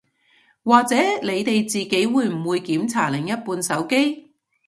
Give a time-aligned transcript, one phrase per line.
[0.63, 4.31] 或者你哋自己會唔會檢查另一半手機